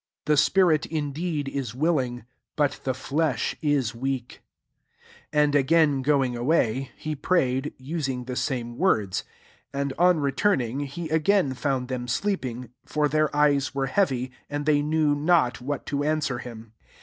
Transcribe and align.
The 0.25 0.35
spirit 0.35 0.87
indeed 0.87 1.47
is 1.47 1.75
willing; 1.75 2.25
but 2.55 2.79
the 2.85 2.93
flesh 2.95 3.55
M 3.61 3.83
weak." 3.93 4.41
39 5.31 5.43
And 5.43 5.53
again 5.53 6.01
going 6.01 6.35
away, 6.35 6.89
he 6.97 7.15
prayed, 7.15 7.75
using 7.77 8.23
the 8.23 8.35
same 8.35 8.79
words. 8.79 9.23
40 9.73 9.81
And 9.83 9.93
on 9.99 10.19
returning, 10.19 10.79
he 10.87 11.07
[again] 11.09 11.53
found 11.53 11.87
them 11.87 12.07
sleeping; 12.07 12.71
for 12.83 13.07
their 13.07 13.29
eyes 13.35 13.75
were 13.75 13.85
heavy; 13.85 14.31
and 14.49 14.65
they 14.65 14.81
knew 14.81 15.13
not 15.13 15.61
what 15.61 15.85
to 15.85 16.03
answer 16.03 16.39
him. 16.39 16.73